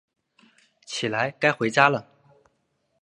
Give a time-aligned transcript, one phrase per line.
[0.83, 2.07] 起来，该回家了